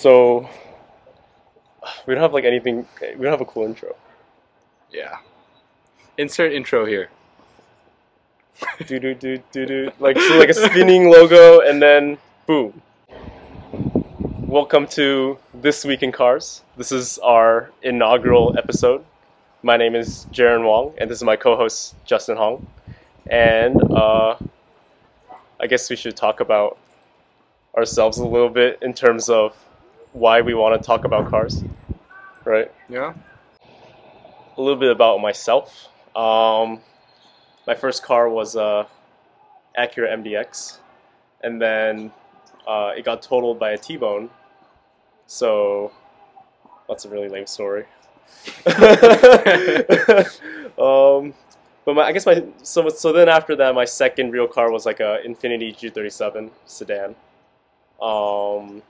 [0.00, 0.48] So
[2.06, 2.86] we don't have like anything.
[3.02, 3.94] We don't have a cool intro.
[4.90, 5.18] Yeah.
[6.16, 7.10] Insert intro here.
[8.86, 12.16] do do do do do like so like a spinning logo and then
[12.46, 12.80] boom.
[14.46, 16.62] Welcome to this week in cars.
[16.78, 19.04] This is our inaugural episode.
[19.62, 22.66] My name is Jaron Wong, and this is my co-host Justin Hong.
[23.30, 24.36] And uh,
[25.60, 26.78] I guess we should talk about
[27.76, 29.54] ourselves a little bit in terms of
[30.12, 31.62] why we want to talk about cars,
[32.44, 32.70] right?
[32.88, 33.14] Yeah.
[34.56, 35.88] a little bit about myself.
[36.16, 36.80] Um,
[37.66, 38.86] my first car was a
[39.78, 40.78] Acura MDX,
[41.42, 42.12] and then
[42.66, 44.30] uh, it got totaled by a T-bone.
[45.26, 45.92] So
[46.88, 47.84] that's a really lame story.
[50.78, 51.34] um,
[51.84, 54.86] but my, I guess my so so then after that, my second real car was
[54.86, 57.14] like a Infiniti G37 sedan.
[58.02, 58.82] Um,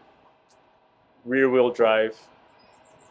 [1.31, 2.19] rear wheel drive,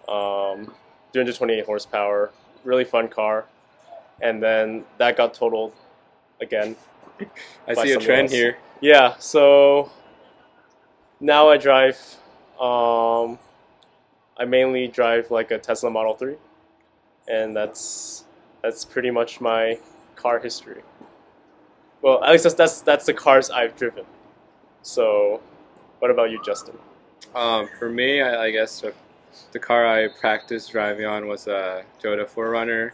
[0.10, 0.74] um,
[1.14, 2.32] 328 horsepower,
[2.66, 3.46] really fun car.
[4.22, 5.74] And then that got totaled
[6.42, 6.76] again.
[7.68, 8.32] I see a trend else.
[8.32, 8.58] here.
[8.82, 9.90] Yeah, so
[11.22, 11.98] now I drive.
[12.60, 13.40] Um,
[14.38, 16.36] I mainly drive like a Tesla Model 3,
[17.30, 18.26] and that's
[18.62, 19.80] that's pretty much my
[20.18, 20.82] car history.
[22.02, 24.06] Well, at least that's that's, that's the cars I've driven.
[24.82, 25.42] So,
[26.00, 26.78] what about you, Justin?
[27.36, 28.94] Um, for me, I, I guess the,
[29.52, 32.92] the car I practiced driving on was a Toyota 4Runner.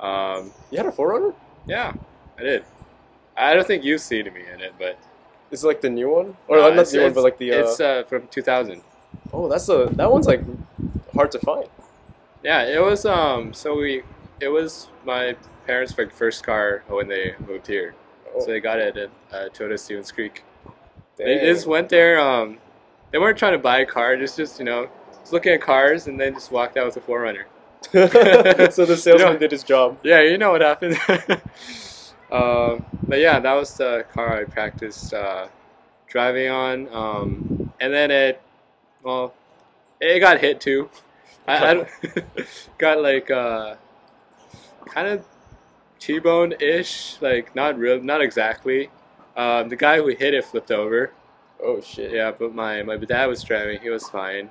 [0.00, 1.34] Um, You had a 4Runner?
[1.66, 1.92] yeah,
[2.38, 2.64] I did.
[3.36, 4.98] I don't think you've seen me in it, but
[5.50, 7.52] Is it like the new one, or uh, not the new one, but like the?
[7.52, 8.82] Uh, it's uh, from 2000.
[9.32, 10.42] oh, that's a that one's like
[11.14, 11.68] hard to find.
[12.42, 13.06] Yeah, it was.
[13.06, 14.02] Um, so we,
[14.40, 15.34] it was my
[15.66, 17.94] parents' like first car when they moved here.
[18.34, 20.44] Oh, So they got it at uh, Toyota Stevens Creek.
[21.16, 21.26] dang.
[21.26, 22.20] They just went there.
[22.20, 22.58] Um,
[23.14, 24.16] they weren't trying to buy a car.
[24.16, 24.88] Just, just you know,
[25.20, 27.44] just looking at cars, and then just walked out with a 4Runner.
[28.72, 29.98] so the salesman You know- did his job.
[30.02, 30.98] Yeah, you know what happened.
[32.32, 35.46] um, but yeah, that was the car I practiced uh,
[36.08, 36.88] driving on.
[36.92, 38.42] Um, and then it,
[39.04, 39.32] well,
[40.00, 40.90] it got hit too.
[41.46, 41.86] I, I
[42.78, 43.76] got like uh,
[44.86, 45.24] kind of
[46.00, 48.90] T-bone ish, like not real, not exactly.
[49.36, 51.12] Um, the guy who hit it flipped over.
[51.64, 52.12] Oh shit.
[52.12, 53.80] Yeah, but my my dad was driving.
[53.80, 54.50] He was fine.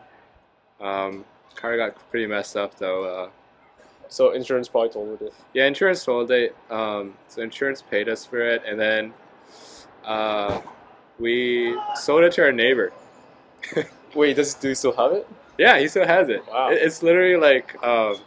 [0.81, 1.25] Um,
[1.55, 3.03] car got pretty messed up though.
[3.05, 3.29] Uh,
[4.09, 5.33] So insurance probably told it.
[5.53, 6.55] yeah, insurance sold it.
[6.69, 9.13] Um, so insurance paid us for it, and then
[10.05, 10.61] uh,
[11.19, 12.91] we sold it to our neighbor.
[14.15, 15.27] Wait, does do you still have it?
[15.57, 16.45] Yeah, he still has it.
[16.47, 16.69] Wow.
[16.71, 18.17] It- it's literally like um,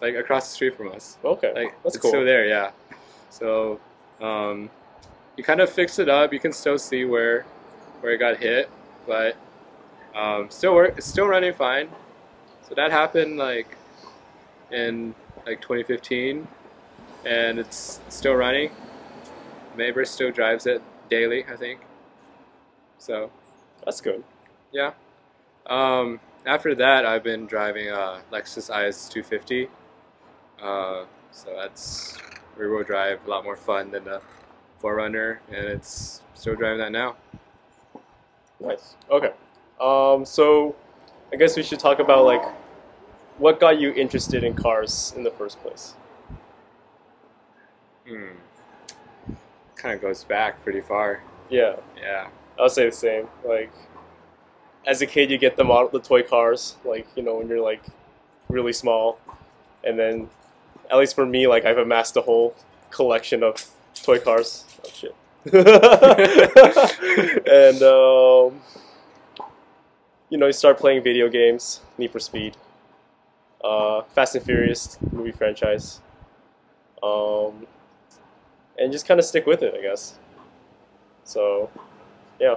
[0.00, 1.18] like across the street from us.
[1.24, 2.10] Okay, Like that's it's cool.
[2.10, 2.46] still there.
[2.46, 2.70] Yeah.
[3.30, 3.78] So
[4.20, 4.70] um,
[5.36, 6.32] you kind of fix it up.
[6.32, 7.44] You can still see where
[8.00, 8.70] where it got hit,
[9.06, 9.36] but
[10.14, 10.94] um, still work.
[10.98, 11.88] It's still running fine.
[12.68, 13.76] So that happened like
[14.70, 15.14] in
[15.46, 16.46] like 2015,
[17.24, 18.70] and it's still running.
[19.76, 21.80] Neighbor still drives it daily, I think.
[22.98, 23.30] So
[23.84, 24.24] That's good.
[24.72, 24.92] yeah.
[25.66, 29.68] Um, after that, I've been driving a Lexus IS 250.
[30.62, 32.18] Uh, so that's
[32.56, 34.20] rear wheel drive, a lot more fun than the
[34.82, 37.16] 4Runner, and it's still driving that now.
[38.60, 38.96] Nice.
[39.10, 39.32] Okay.
[39.80, 40.76] Um, so
[41.32, 42.42] I guess we should talk about like
[43.38, 45.94] what got you interested in cars in the first place.
[48.06, 48.26] Hmm.
[49.76, 51.22] Kind of goes back pretty far.
[51.48, 52.28] Yeah, Yeah.
[52.58, 53.28] I'll say the same.
[53.46, 53.72] Like
[54.86, 56.76] as a kid, you get the model, the toy cars.
[56.84, 57.82] Like you know when you're like
[58.48, 59.18] really small,
[59.84, 60.28] and then
[60.90, 62.54] at least for me, like I've amassed a whole
[62.90, 64.64] collection of toy cars.
[64.84, 65.14] Oh shit.
[65.52, 65.56] and
[67.82, 68.60] um,
[70.28, 72.58] you know, you start playing video games, Need for Speed,
[73.64, 76.00] uh, Fast and Furious movie franchise,
[77.02, 77.66] um,
[78.78, 80.18] and just kind of stick with it, I guess.
[81.24, 81.70] So,
[82.38, 82.56] yeah.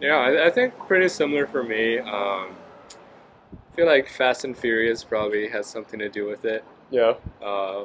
[0.00, 1.98] Yeah, I, I think pretty similar for me.
[1.98, 2.56] Um,
[3.52, 6.64] I feel like Fast and Furious probably has something to do with it.
[6.90, 7.14] Yeah.
[7.40, 7.84] Uh,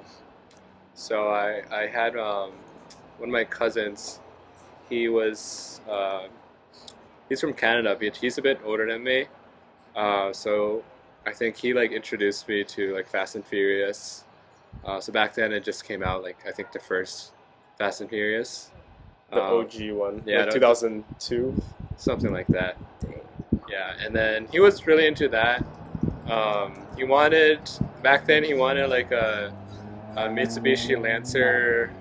[0.94, 2.52] so I I had um,
[3.22, 4.20] one of my cousins.
[4.90, 6.28] He was uh,
[7.30, 9.28] he's from Canada, but he's a bit older than me.
[9.96, 10.84] Uh, so
[11.26, 14.26] I think he like introduced me to like Fast and Furious.
[14.84, 17.32] Uh, so back then it just came out like I think the first
[17.78, 18.72] Fast and Furious.
[19.32, 20.24] The Um, OG one.
[20.26, 21.56] yeah, like 2002.
[21.96, 22.76] something like that.
[23.70, 25.64] Yeah, and then he was really into that.
[26.28, 27.62] Um, he wanted
[28.04, 28.44] back then.
[28.44, 29.54] He wanted like a,
[30.18, 31.94] a Mitsubishi Lancer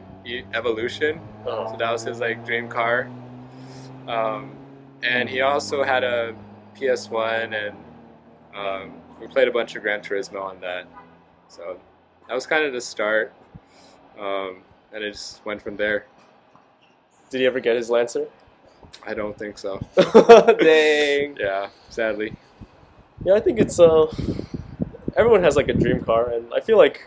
[0.55, 1.21] Evolution.
[1.47, 1.71] Oh.
[1.71, 3.09] So that was his like dream car.
[4.09, 4.53] Um,
[5.03, 6.35] and he also had a
[6.77, 7.77] PS1, and
[8.57, 10.87] um, we played a bunch of Gran Turismo on that.
[11.49, 11.79] So
[12.29, 13.33] that was kind of the start,
[14.19, 14.63] um,
[14.93, 16.07] and it just went from there.
[17.31, 18.27] Did he ever get his Lancer?
[19.07, 19.81] I don't think so.
[20.61, 21.37] Dang.
[21.39, 22.35] Yeah, sadly.
[23.25, 24.07] Yeah, I think it's uh
[25.17, 27.07] everyone has like a dream car and I feel like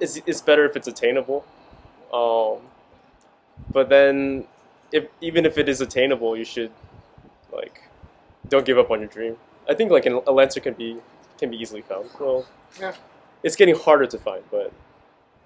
[0.00, 1.44] it's it's better if it's attainable.
[2.12, 2.58] Um
[3.72, 4.46] but then
[4.92, 6.70] if even if it is attainable, you should
[7.52, 7.82] like
[8.48, 9.36] don't give up on your dream.
[9.68, 10.98] I think like an, a Lancer can be
[11.38, 12.08] can be easily found.
[12.20, 12.46] Well,
[12.80, 12.94] Yeah.
[13.42, 14.72] It's getting harder to find, but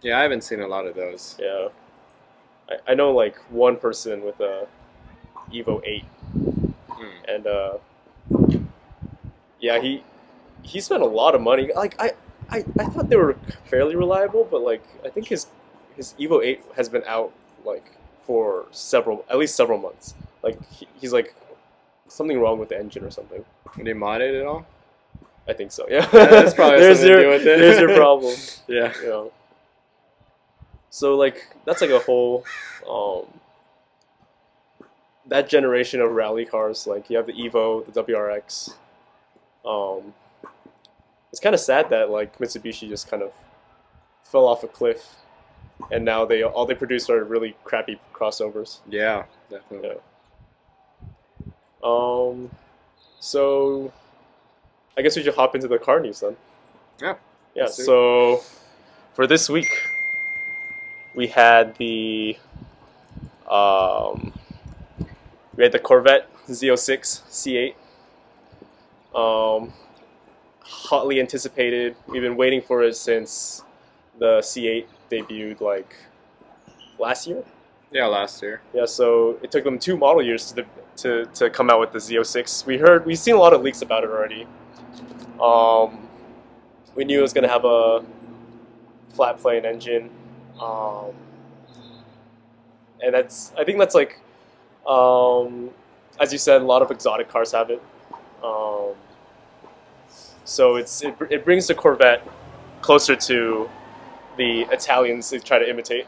[0.02, 1.37] Yeah, I haven't seen a lot of those.
[1.38, 1.69] yeah.
[2.70, 4.67] I, I know like one person with a
[5.52, 6.05] Evo 8
[6.91, 7.06] Hmm.
[7.29, 7.79] and uh,
[9.61, 10.02] yeah, he
[10.62, 11.70] he spent a lot of money.
[11.75, 12.12] Like I,
[12.50, 15.47] I, I thought they were fairly reliable, but like I think his
[15.97, 17.32] his Evo Eight has been out
[17.64, 17.85] like
[18.23, 20.14] for several, at least several months.
[20.43, 21.35] Like he, he's like
[22.08, 23.44] something wrong with the engine or something.
[23.76, 24.67] Did he mod it at all?
[25.49, 25.87] I think so.
[25.88, 27.58] Yeah, that's probably there's something to your do with it.
[27.58, 28.35] there's your problem.
[28.69, 28.93] Yeah.
[29.02, 29.32] You know.
[30.91, 32.44] So like that's like a whole
[32.88, 33.26] um,
[35.26, 36.87] that generation of rally cars.
[36.87, 38.75] Like you have the Evo, the WRX.
[39.64, 40.14] Um,
[41.31, 43.32] it's kind of sad that like Mitsubishi just kind of
[44.25, 45.17] fell off a cliff,
[45.91, 48.79] and now they all they produce are really crappy crossovers.
[48.88, 49.91] Yeah, definitely.
[49.91, 51.50] Yeah.
[51.82, 52.50] Um,
[53.21, 53.93] so
[54.97, 56.37] I guess we should hop into the car news then.
[57.00, 57.15] Yeah.
[57.55, 57.65] Yeah.
[57.65, 57.87] Let's do it.
[57.87, 58.43] So
[59.15, 59.71] for this week,
[61.15, 62.37] we had the
[63.49, 64.33] um,
[65.56, 67.75] we had the Corvette Z06 C8.
[69.12, 69.73] Um,
[70.71, 71.97] hotly anticipated.
[72.07, 73.65] We've been waiting for it since
[74.19, 75.97] the C8 debuted like
[76.99, 77.43] last year.
[77.91, 78.61] Yeah, last year.
[78.73, 80.65] Yeah, so it took them two model years to,
[80.99, 82.65] to, to come out with the Z06.
[82.65, 84.47] We heard, we've seen a lot of leaks about it already.
[85.41, 86.07] Um,
[86.95, 88.05] we knew it was going to have a
[89.15, 90.09] flat plane engine.
[90.61, 91.13] Um,
[93.03, 94.21] and that's, I think that's like,
[94.87, 95.71] um,
[96.21, 97.83] as you said, a lot of exotic cars have it.
[98.45, 98.95] Um,
[100.50, 102.26] so it's, it, it brings the Corvette
[102.81, 103.69] closer to
[104.37, 106.06] the Italians they try to imitate.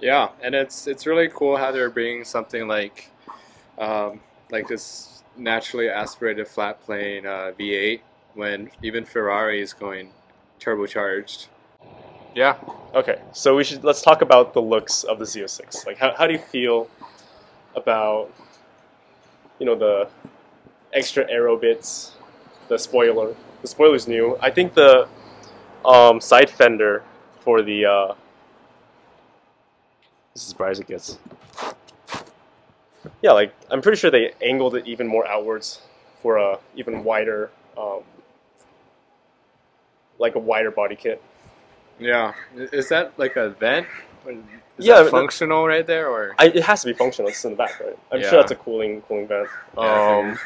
[0.00, 3.10] Yeah, and it's it's really cool how they're bringing something like
[3.78, 4.20] um,
[4.50, 8.00] like this naturally aspirated flat plane uh, V8
[8.34, 10.10] when even Ferrari is going
[10.60, 11.48] turbocharged.
[12.34, 12.58] Yeah,
[12.96, 15.84] Okay, so we should let's talk about the looks of the Z06.
[15.84, 16.88] Like, how, how do you feel
[17.74, 18.32] about
[19.58, 20.08] you know the
[20.94, 22.12] extra aero bits,
[22.68, 23.34] the spoiler?
[23.62, 24.36] The spoiler's new.
[24.40, 25.08] I think the
[25.84, 27.02] um, side fender
[27.40, 28.14] for the uh,
[30.34, 31.18] this is as bright as it gets.
[33.22, 35.80] Yeah, like I'm pretty sure they angled it even more outwards
[36.22, 38.00] for a even wider, um,
[40.18, 41.22] like a wider body kit.
[41.98, 42.32] yeah.
[42.56, 43.86] Is that like a vent?
[44.78, 47.28] Is Yeah, that functional right there, or I, it has to be functional.
[47.30, 47.96] It's in the back, right?
[48.10, 48.30] I'm Yeah.
[48.30, 49.48] sure that's a cooling cooling vent.
[49.78, 50.38] Yeah, Um,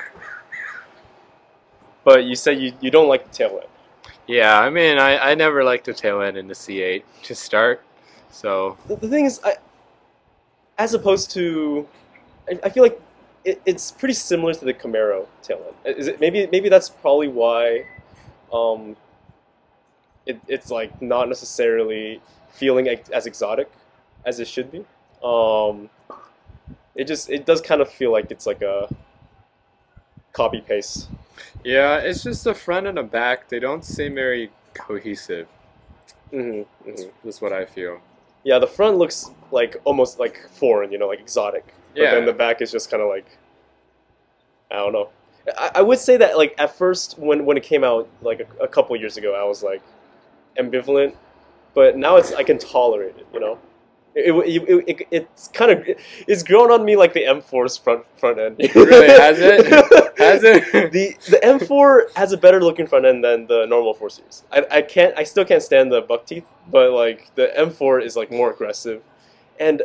[2.10, 3.70] but you said you, you don't like the tail end.
[4.26, 4.58] yeah?
[4.58, 7.84] I mean, I, I never liked the tail end in the C8 to start,
[8.30, 9.54] so The, the thing is, I,
[10.76, 11.86] as opposed to,
[12.48, 13.00] I, I feel like
[13.44, 15.96] it, it's pretty similar to the Camaro tail end.
[15.96, 17.86] Is it maybe maybe that's probably why,
[18.52, 18.96] um,
[20.26, 22.20] it, it's like not necessarily
[22.50, 23.70] feeling as exotic
[24.26, 24.84] as it should be.
[25.22, 25.90] Um,
[26.96, 28.88] it just it does kind of feel like it's like a
[30.32, 31.08] copy paste.
[31.64, 31.96] yeah.
[31.98, 33.48] It's just the front and the back.
[33.48, 35.48] They don't seem very cohesive.
[36.30, 38.00] hmm That's, that's what I feel.
[38.44, 41.74] Yeah, the front looks like almost like foreign, you know, like exotic.
[41.94, 42.14] But Yeah.
[42.14, 43.26] then the back is just kind of like,
[44.70, 45.10] I don't know.
[45.58, 48.64] I, I would say that like at first when when it came out like a,
[48.64, 49.82] a couple years ago, I was like
[50.58, 51.14] ambivalent,
[51.74, 53.26] but now it's I can tolerate it.
[53.34, 53.58] You know,
[54.14, 55.84] it, it, it, it it's kind of
[56.26, 58.56] it's grown on me like the M4's front front end.
[58.74, 59.08] Really?
[59.08, 59.66] Has it?
[60.18, 60.92] Has it?
[60.92, 64.44] the the M4 has a better looking front end than the normal 4 Series.
[64.52, 68.16] I, I can't I still can't stand the buck teeth, but like the M4 is
[68.16, 69.02] like more aggressive.
[69.58, 69.82] And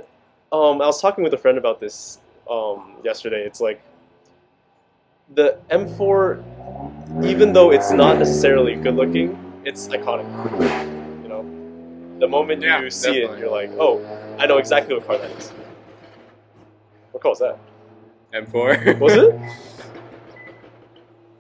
[0.52, 3.46] um, I was talking with a friend about this um, yesterday.
[3.46, 3.82] It's like
[5.34, 10.95] the M4, even though it's not necessarily good looking, it's iconic.
[12.20, 14.02] The moment Yeah, you see it, you're like, oh,
[14.40, 15.50] I know exactly what car that is.
[17.12, 17.58] What car was that?
[18.34, 19.00] M4.
[19.00, 19.36] Was it?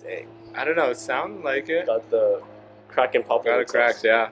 [0.03, 0.27] Dang.
[0.55, 0.89] I don't know.
[0.91, 1.86] It sounded like it.
[1.86, 2.41] Got the
[2.88, 3.46] crack and pop.
[3.46, 4.29] Got it cracked, yeah.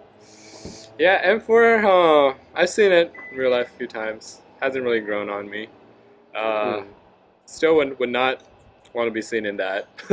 [0.98, 4.42] Yeah, M4, uh, I've seen it in real life a few times.
[4.62, 5.68] Hasn't really grown on me.
[6.36, 6.88] Uh, Hmm.
[7.46, 8.42] still would, would not
[8.94, 9.88] want to be seen in that.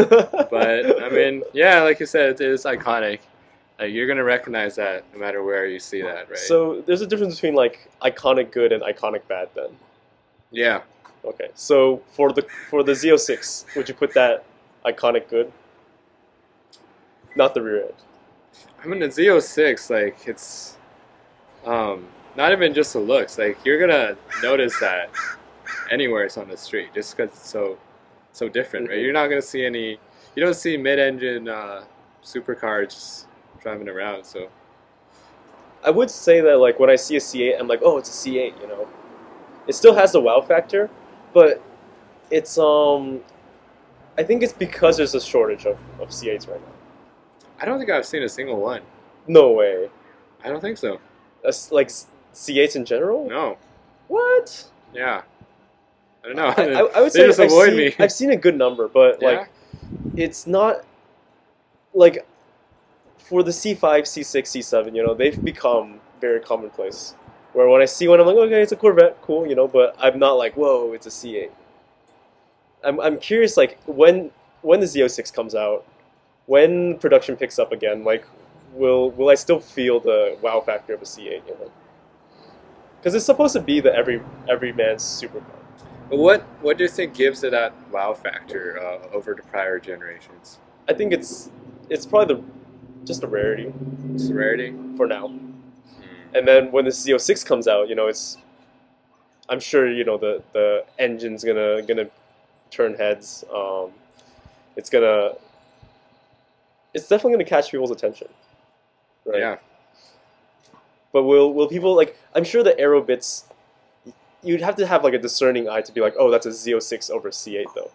[0.50, 3.20] But I mean, yeah, like you said, it is iconic.
[3.80, 6.38] Like you're gonna recognize that no matter where you see that, right?
[6.38, 9.70] So there's a difference between like iconic good and iconic bad then.
[10.50, 10.82] yeah,
[11.24, 11.48] Okay.
[11.54, 14.44] So for the for the Z06, would you put that
[14.84, 15.50] iconic good?
[17.36, 17.94] Not the rear end.
[18.82, 20.76] I mean the Z06, like it's
[21.64, 22.06] um
[22.36, 23.38] not even just the looks.
[23.38, 25.10] Like you're gonna notice that
[25.90, 27.78] anywhere it's on the street, just because it's so
[28.32, 28.98] so different, right?
[28.98, 29.02] Mhm.
[29.04, 29.98] You're not gonna see any.
[30.36, 31.84] You don't see mid-engine uh,
[32.22, 33.26] supercars just
[33.60, 34.24] driving around.
[34.24, 34.48] So
[35.84, 38.28] I would say that like when I see a C8, I'm like, oh, it's a
[38.28, 38.60] C8.
[38.60, 38.88] You know,
[39.66, 40.90] it still has the wow factor,
[41.32, 41.62] but
[42.30, 43.20] it's um,
[44.18, 46.66] I think it's because there's a shortage of, of C8s right now.
[47.60, 48.82] I don't think I've seen a single one.
[49.26, 49.90] No way.
[50.44, 50.98] I don't think so.
[51.42, 53.28] That's like C8s in general.
[53.28, 53.58] No.
[54.08, 54.64] What?
[54.94, 55.22] Yeah.
[56.24, 56.46] I don't know.
[56.46, 57.94] I, I, I would They say just I've avoid seen, me.
[57.98, 59.28] I've seen a good number, but Yeah?
[59.28, 59.48] like
[60.16, 60.84] it's not
[61.94, 62.26] like
[63.30, 64.96] for the C5, C6, C7.
[64.96, 67.14] You know, they've become very commonplace.
[67.52, 69.68] Where when I see one, I'm like, okay, it's a Corvette, cool, you know.
[69.68, 71.50] But I'm not like, whoa, it's a C8.
[72.84, 74.32] I'm I'm curious, like when
[74.62, 75.86] when the Z06 comes out,
[76.46, 78.24] when production picks up again, like
[78.74, 81.46] will will I still feel the wow factor of a C8?
[81.46, 81.70] You know,
[82.98, 85.44] because it's supposed to be the every every man's supercar.
[86.08, 89.78] But what What do you think gives it that wow factor uh, over the prior
[89.78, 90.58] generations?
[90.88, 91.50] I think it's
[91.88, 92.59] it's probably the
[93.04, 93.72] just a rarity
[94.14, 94.74] It's rarity.
[94.96, 95.32] for now.
[96.34, 98.36] And then when the Z06 comes out, you know, it's
[99.48, 102.06] I'm sure you know the the engine's gonna gonna
[102.70, 103.44] turn heads.
[103.54, 103.90] Um,
[104.76, 105.32] it's gonna
[106.94, 108.28] it's definitely gonna catch people's attention.
[109.24, 109.40] Right?
[109.40, 109.56] Yeah.
[111.12, 112.16] But will will people like?
[112.34, 113.44] I'm sure the aero bits.
[114.42, 117.10] You'd have to have like a discerning eye to be like, oh, that's a Z06
[117.10, 117.90] over C8 though.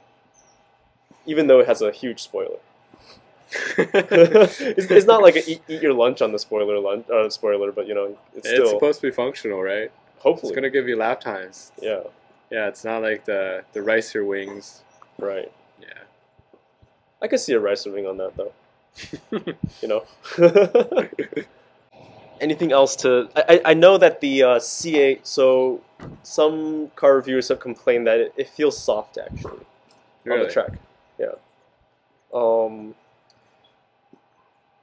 [1.25, 2.57] Even though it has a huge spoiler.
[3.77, 4.59] it's,
[4.91, 7.87] it's not like a eat, eat your lunch on the spoiler lunch uh, spoiler, but
[7.87, 9.91] you know it's it's supposed to be functional, right?
[10.19, 11.71] hopefully It's gonna give you lap times.
[11.81, 12.01] yeah
[12.49, 14.81] Yeah, it's not like the the ricer wings.
[15.19, 15.51] right.
[15.79, 15.87] Yeah.
[17.21, 18.53] I could see a ricer wing on that though.
[19.81, 20.03] You know.
[22.41, 23.29] Anything else to?
[23.35, 25.19] I, I- know that the uh, C8.
[25.23, 25.81] So
[26.23, 29.65] some car reviewers have complained that it, it feels soft actually
[30.29, 30.71] on the track.
[31.17, 31.35] Yeah.
[32.33, 32.93] Um.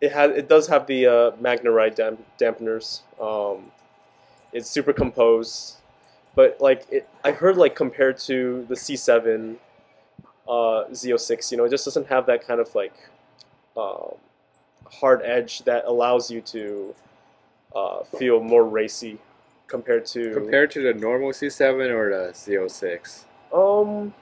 [0.02, 0.32] It has.
[0.36, 3.02] It does have the uh, MagneRide damp- dampeners.
[3.20, 3.70] Um,
[4.52, 5.76] it's super composed,
[6.34, 9.56] but like it, I heard like compared to the C7,
[10.48, 10.50] uh,
[10.90, 12.92] Z06, you know, it just doesn't have that kind of like
[13.76, 14.16] um,
[15.00, 16.94] hard edge that allows you to
[17.76, 19.18] uh, feel more racy
[19.68, 23.24] compared to Compared to the normal C7 or the Z06.
[23.54, 24.12] um.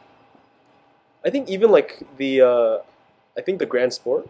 [1.25, 2.79] I think even like the uh,
[3.37, 4.29] I think the Grand Sport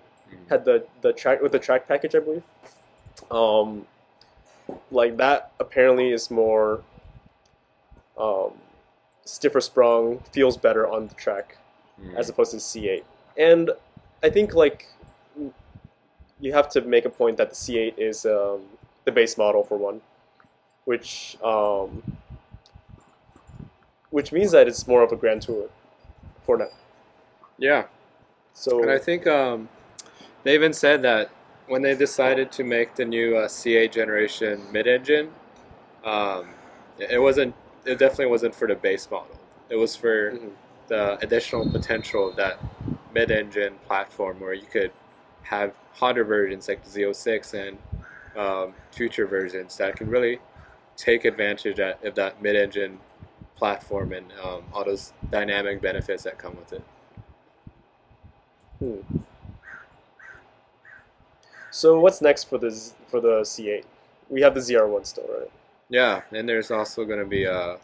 [0.49, 2.43] had the the track with the track package, I believe.
[3.31, 3.87] Um,
[4.91, 6.83] like that apparently is more
[8.19, 8.53] um,
[9.25, 11.57] stiffer sprung, feels better on the track
[12.03, 12.15] Mm.
[12.17, 13.03] as opposed to C8.
[13.37, 13.71] And
[14.23, 14.87] I think like
[16.41, 18.61] you have to make a point that the C8 is um,
[19.05, 20.01] the base model for one,
[20.87, 22.03] which um,
[24.11, 25.69] which means that it's more of a Grand Tour
[26.43, 26.69] for now.
[27.59, 27.85] Yeah.
[28.55, 29.69] So And I think um,
[30.45, 31.31] they even said that
[31.67, 35.31] when they decided to make the new uh, C8 generation mid-engine,
[36.05, 36.49] um,
[36.99, 37.55] it wasn't.
[37.85, 39.39] It definitely wasn't for the base model.
[39.69, 40.51] It was for Mhm.
[40.89, 42.59] the additional potential of that
[43.15, 44.93] mid-engine platform, where you could
[45.45, 47.79] have hotter versions like the Z06 and
[48.37, 50.41] um, future versions that can really
[50.97, 53.01] take advantage of that mid-engine
[53.57, 56.83] platform and um, all those dynamic benefits that come with it.
[58.79, 59.19] Hmm.
[61.71, 63.85] So what's next for the Z- for the C8?
[64.29, 65.51] We have the ZR1 still, right?
[65.89, 67.79] Yeah, and there's also going to be a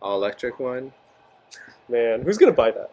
[0.00, 0.92] all electric one.
[1.88, 2.90] Man, who's gonna buy that?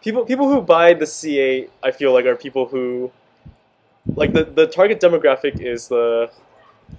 [0.00, 3.10] People people who buy the C8, I feel like are people who
[4.14, 6.30] like the the target demographic is the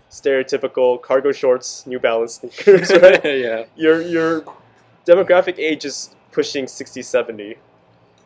[0.10, 3.24] stereotypical cargo shorts, New Balance sneakers, right?
[3.24, 4.44] yeah, your your
[5.06, 7.58] demographic age is pushing 60 70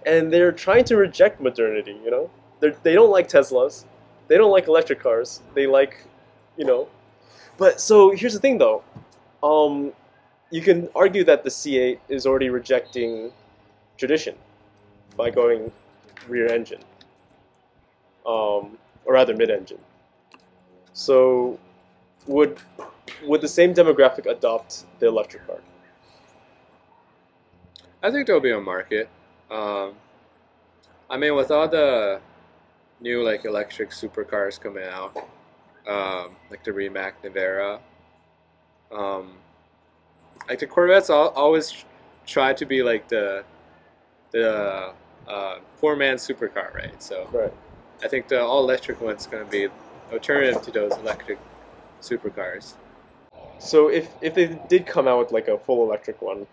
[0.05, 2.29] and they're trying to reject modernity you know?
[2.59, 3.85] They're, they don't like teslas.
[4.27, 5.41] They don't like electric cars.
[5.53, 5.97] They like
[6.57, 6.88] you know?
[7.57, 8.83] But so here's the thing though.
[9.43, 9.91] Um,
[10.51, 13.31] you can argue that the c8 is already rejecting
[13.97, 14.35] tradition
[15.17, 15.71] by going
[16.27, 16.81] rear engine.
[18.25, 19.77] Um, or rather mid-engine
[20.95, 21.59] so
[22.25, 22.57] would
[23.24, 25.59] would the same demographic adopt the electric car?
[28.01, 29.09] I think there'll be a market.
[29.51, 29.93] Um,
[31.09, 32.19] I mean, with all the
[32.99, 35.15] new like electric supercars coming out,
[35.87, 37.79] um, like the Rimac Nevera,
[38.91, 39.33] um,
[40.49, 41.85] like the Corvettes all, always
[42.25, 43.43] try to be like the
[44.31, 44.93] the
[45.27, 47.01] uh, poor man's supercar, right?
[47.01, 47.53] So Right.
[48.03, 49.67] I think the all electric one's going to be
[50.11, 51.39] alternative to those electric
[52.01, 52.73] supercars.
[53.59, 56.47] So if if they did come out with like a full electric one,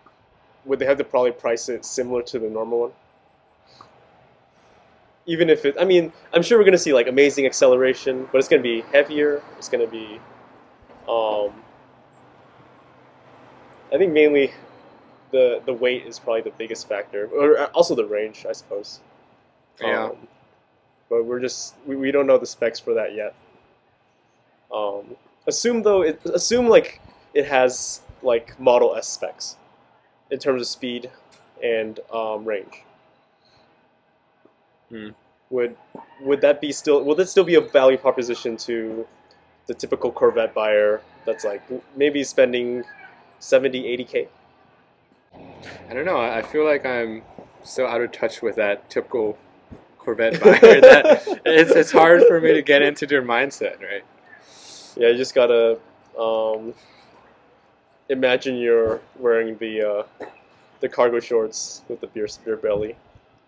[0.65, 2.93] would they have to probably price it similar to the normal one?
[5.27, 8.49] Even if it, I mean, I'm sure we're gonna see like amazing acceleration, but it's
[8.49, 9.43] gonna be heavier.
[9.59, 10.21] It's gonna be,
[11.09, 11.53] um,
[13.93, 14.53] I think mainly
[15.31, 19.01] the the weight is probably the biggest factor, or uh, also the range, I suppose.
[19.81, 20.07] Yeah.
[20.07, 20.29] Um,
[21.09, 23.35] but we're just we, we don't know the specs for that yet.
[24.75, 25.17] Um,
[25.47, 27.01] assume though it assume like
[27.35, 29.57] it has like Model S specs
[30.33, 31.11] in terms of speed
[31.63, 32.83] and um, range.
[34.89, 35.11] Hmm.
[35.51, 35.77] Would
[36.23, 39.07] would that be still will that still be a value proposition to
[39.67, 41.63] the typical Corvette buyer that's like
[41.95, 42.85] maybe spending
[43.39, 44.29] 70 80k?
[45.89, 46.17] I don't know.
[46.17, 47.23] I I feel like I'm
[47.63, 49.39] so out of touch with that typical
[49.99, 54.05] Corvette buyer that it's, it's hard for me to get into their mindset, right?
[54.97, 55.79] Yeah, you just gotta
[56.19, 56.75] um,
[58.13, 60.27] imagine you're wearing the uh,
[60.81, 62.97] the cargo shorts with the beer beer belly,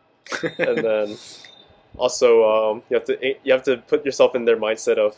[0.58, 1.16] and then
[1.96, 5.16] also um, you have to you have to put yourself in their mindset of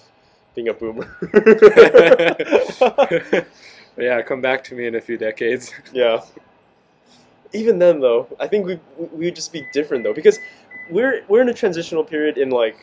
[0.54, 1.16] being a boomer.
[3.96, 5.72] yeah, come back to me in a few decades.
[5.92, 6.20] yeah.
[7.52, 10.38] Even then, though, I think we we would just be different though because
[10.90, 12.76] we're we're in a transitional period in like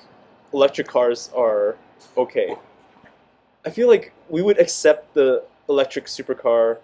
[0.53, 1.75] electric cars are
[2.15, 2.55] okay.
[3.65, 6.77] I feel like we would accept the electric supercar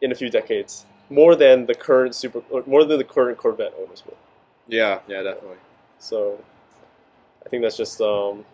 [0.00, 3.74] in a few decades more than the current super or more than the current Corvette
[3.78, 4.16] owners will.
[4.68, 5.58] Yeah, yeah, definitely.
[5.98, 6.42] So
[7.44, 8.44] I think that's just um,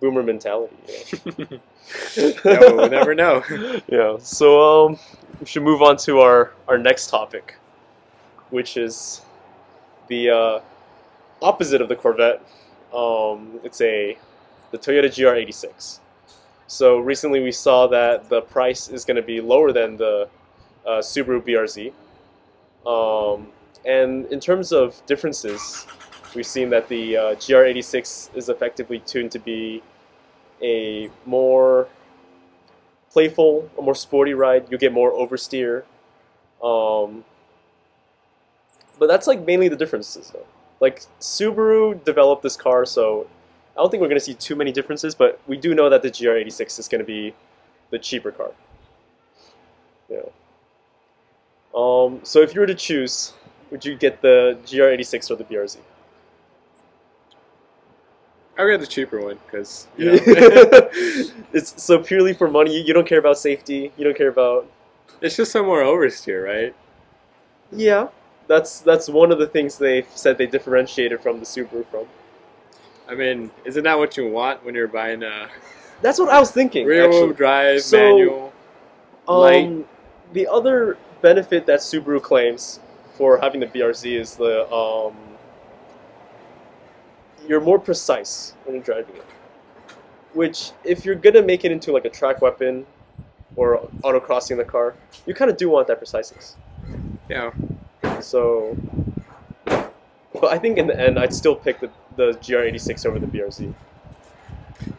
[0.00, 0.76] boomer mentality.
[1.26, 1.60] You know?
[2.16, 3.42] Yeah, well, we'll never know.
[3.88, 4.18] yeah.
[4.20, 4.98] So um,
[5.40, 7.56] we should move on to our our next topic,
[8.50, 9.22] which is
[10.08, 10.60] the uh,
[11.40, 12.42] opposite of the Corvette.
[12.92, 14.18] Um, it's a
[14.70, 16.00] the Toyota GR86.
[16.68, 20.28] So recently we saw that the price is going to be lower than the
[20.86, 21.92] uh, Subaru BRZ.
[22.86, 23.48] Um,
[23.86, 25.86] and in terms of differences,
[26.34, 29.82] we've seen that the uh, GR86 is effectively tuned to be
[30.62, 31.88] a more
[33.10, 34.66] playful, a more sporty ride.
[34.70, 35.84] You get more oversteer.
[36.62, 37.24] Um,
[38.98, 40.46] but that's like mainly the differences, though.
[40.80, 43.26] Like Subaru developed this car, so
[43.78, 45.14] I don't think we're going to see too many differences.
[45.14, 47.32] But we do know that the GR86 is going to be
[47.90, 48.50] the cheaper car.
[50.10, 50.22] Yeah.
[51.74, 53.34] Um, so if you were to choose,
[53.70, 55.78] would you get the GR86 or the BRZ?
[58.58, 60.18] I would get the cheaper one because you know,
[61.52, 62.82] it's so purely for money.
[62.82, 63.92] You, don't care about safety.
[63.96, 64.68] You don't care about
[65.20, 66.74] it's just some more oversteer, right?
[67.70, 68.08] yeah.
[68.48, 72.06] That's that's one of the things they said they differentiated from the Subaru from.
[73.08, 75.48] I mean, isn't that what you want when you're buying a
[76.02, 76.86] That's what I was thinking.
[76.86, 78.52] rear wheel drive So- manual?
[79.26, 79.86] Um, light.
[80.32, 82.80] the other benefit that Subaru claims
[83.16, 85.14] for having the BRZ is the um,
[87.46, 89.24] you're more precise when you're driving it.
[90.34, 92.86] Which, if you're gonna make it into like a track weapon
[93.56, 94.94] or autocrossing the car,
[95.26, 96.56] you kind of do want that preciseness.
[97.28, 97.50] Yeah,
[98.20, 98.76] So,
[99.66, 103.72] but I think in the end, I'd still pick the the GR86 over the BRZ.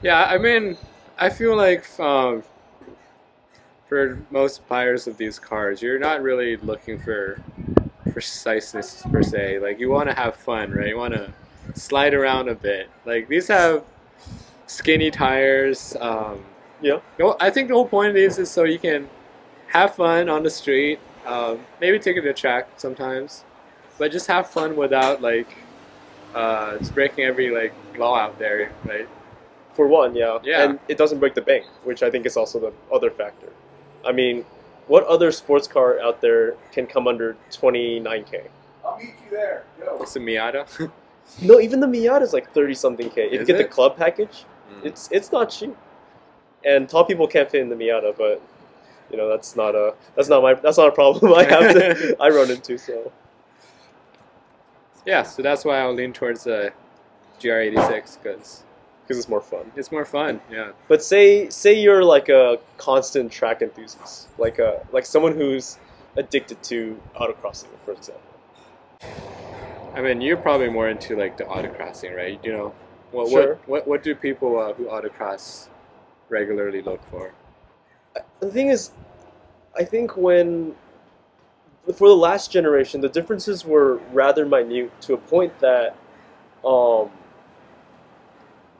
[0.01, 0.23] yeah.
[0.25, 0.77] I mean,
[1.17, 2.43] I feel like um,
[3.87, 7.41] for most buyers of these cars, you're not really looking for
[8.11, 9.59] preciseness per se.
[9.59, 10.87] Like you want to have fun, right?
[10.87, 11.31] You want to
[11.75, 12.89] slide around a bit.
[13.05, 13.83] Like these have
[14.67, 15.95] skinny tires.
[15.99, 16.43] Um,
[16.81, 16.99] Yeah.
[17.39, 19.09] I think the whole point of these is so you can
[19.67, 20.99] have fun on the street.
[21.25, 23.43] Um, maybe take it to track sometimes,
[23.97, 25.49] but just have fun without like
[26.35, 29.07] uh, just breaking every like law out there, right?
[29.73, 30.39] For one, yeah.
[30.43, 30.63] Yeah.
[30.63, 33.47] And it doesn't break the bank, which I think is also the other factor.
[34.05, 34.45] I mean,
[34.87, 38.47] what other sports car out there can come under 29k?
[38.85, 39.63] I'll meet you there.
[39.79, 39.99] Go.
[40.01, 40.91] It's a Miata.
[41.43, 43.27] No, even the Miata is like 30 something k.
[43.27, 44.85] If you Is get the club package, Mm.
[44.85, 45.75] it's it's not cheap.
[46.65, 48.41] And tall people can't fit in the Miata, but
[49.11, 52.17] you know that's not a that's not my that's not a problem I have to
[52.19, 52.77] I run into.
[52.79, 53.11] So
[55.09, 56.69] yeah, so that's why I'll lean towards uh,
[57.41, 58.63] the GR86 because
[59.03, 59.71] because it's more fun.
[59.75, 60.39] it's more fun.
[60.51, 60.71] Yeah.
[60.87, 65.77] But say say you're like a constant track enthusiast, like a like someone who's
[66.15, 68.21] addicted to autocrossing, for example.
[69.95, 72.39] I mean, you're probably more into like the autocrossing, right?
[72.43, 72.67] You know,
[73.11, 73.55] what Sure.
[73.55, 75.69] what what, what do people uh, who autocross
[76.29, 77.33] regularly look for?
[78.15, 78.91] Uh, the thing is,
[79.75, 80.75] I think when
[81.93, 85.95] for the last generation, the differences were rather minute to a point that
[86.63, 87.09] um,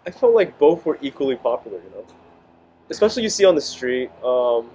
[0.05, 1.77] I felt like both were equally popular.
[1.77, 2.05] You know,
[2.89, 4.09] especially you see on the street.
[4.23, 4.69] Um,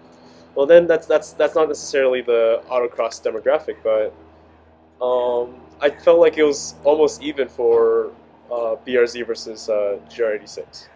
[0.54, 4.14] well, then that's that's that's not necessarily the autocross demographic, but
[5.04, 8.12] um, I felt like it was almost even for
[8.50, 10.88] uh, BRZ versus uh, GR86.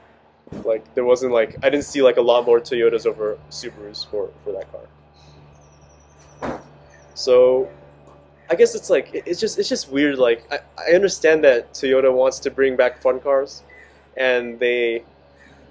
[0.65, 4.31] Like there wasn't like I didn't see like a lot more Toyotas over Subarus for
[4.45, 4.83] for that car.
[7.19, 7.69] So
[8.49, 10.19] I guess it's like it's just it's just weird.
[10.19, 13.65] Like I, I understand that Toyota wants to bring back fun cars,
[14.17, 15.03] and they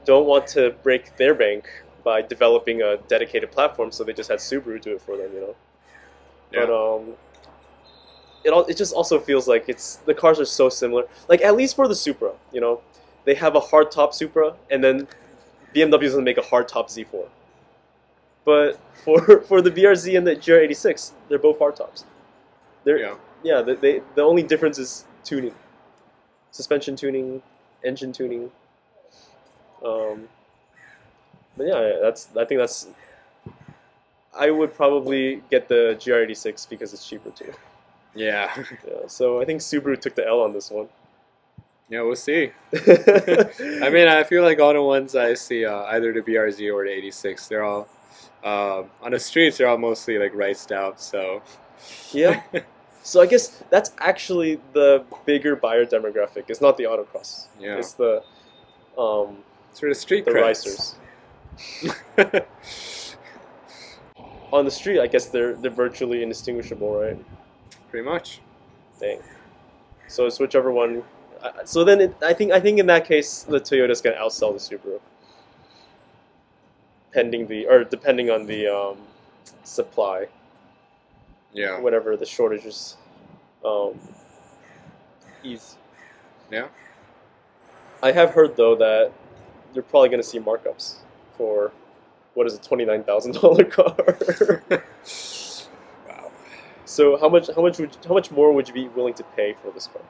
[0.04, 1.70] don't want to break their bank
[2.04, 3.94] by developing a dedicated platform.
[3.94, 5.32] So they just had Subaru do it for them.
[5.34, 5.56] You know.
[6.52, 6.66] Yeah.
[6.66, 7.14] But um,
[8.44, 11.06] it all it just also feels like it's the cars are so similar.
[11.30, 12.82] Like at least for the Supra, you know,
[13.24, 15.08] they have a hard top Supra, and then
[15.74, 17.30] BMW doesn't make a hard top Z4.
[18.48, 22.06] But for for the BRZ and the GR86, they're both hard tops.
[22.86, 23.16] They're yeah.
[23.44, 25.54] yeah, they, they the only difference is tuning,
[26.52, 27.44] suspension tuning,
[27.84, 28.50] engine tuning.
[29.84, 30.30] Um,
[31.58, 32.88] but yeah, that's I think that's.
[34.34, 37.54] I would probably get the GR86 because it's cheaper too.
[38.16, 38.50] Yeah.
[38.88, 40.88] Yeah, so I think Subaru took the L on this one.
[41.90, 42.52] yeah, we'll see.
[42.74, 46.86] I mean, I feel like all the ones I see, uh, either the BRZ or
[46.86, 47.88] the 86, they're all
[48.44, 49.58] um, on the streets.
[49.58, 51.00] They're all mostly like riced out.
[51.02, 51.42] So
[52.12, 52.42] yeah.
[53.04, 56.50] So I guess that's actually the bigger buyer demographic.
[56.50, 57.46] It's not the autocross.
[57.58, 57.78] Yeah.
[57.78, 58.22] It's the
[58.98, 59.38] um,
[59.72, 60.44] sort of street the creds.
[60.44, 60.96] racers.
[64.52, 67.18] On the street, I guess they're they're virtually indistinguishable, right?
[67.90, 68.42] Pretty much.
[69.00, 69.22] Dang.
[70.10, 71.04] So it's whichever one.
[71.42, 74.52] uh, So then, it, I think I think in that case, the Toyota's gonna outsell
[74.52, 75.00] the Subaru,
[77.12, 78.98] pending the or depending on the um,
[79.64, 80.28] supply,
[81.54, 81.80] Yeah.
[81.80, 82.98] whatever the shortages
[83.66, 84.00] um,
[85.44, 85.78] ease.
[86.52, 86.68] Yeah.
[88.04, 89.12] I have heard though that
[89.74, 90.98] you're probably gonna see markups
[91.38, 91.72] for
[92.36, 93.96] what is a twenty nine thousand dollar car.
[96.08, 96.32] wow.
[96.86, 99.54] so how much how much would how much more would you be willing to pay
[99.62, 100.02] for this car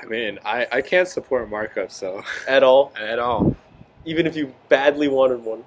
[0.00, 2.92] I mean, I, I can't support markup, so at all?
[3.00, 3.55] at all.
[4.06, 5.64] Even if you badly wanted one.